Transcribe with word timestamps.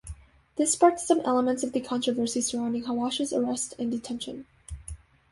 This 0.55 0.71
sparked 0.73 0.99
some 0.99 1.19
elements 1.19 1.61
of 1.61 1.73
the 1.73 1.79
controversy 1.79 2.41
surrounding 2.41 2.85
Hawash's 2.85 3.31
arrest 3.31 3.75
and 3.77 3.91
detention. 3.91 4.47